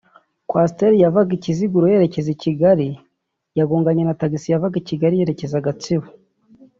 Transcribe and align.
Coaster 0.49 0.91
yavaga 1.03 1.31
i 1.37 1.41
Kiziguro 1.43 1.85
yerekeza 1.93 2.29
i 2.35 2.37
Kigali 2.43 2.87
yagonganye 3.57 4.03
na 4.05 4.17
tagisi 4.21 4.47
yavaga 4.49 4.75
i 4.81 4.87
Kigali 4.89 5.15
yerekeza 5.19 5.65
Gatsibo 5.65 6.07